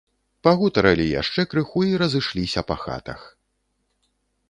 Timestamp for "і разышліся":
1.91-2.67